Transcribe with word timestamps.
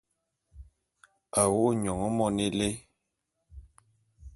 A 1.39 1.41
wo’o 1.51 1.69
nyon 1.81 2.01
mone 2.17 2.43
élé. 2.47 2.69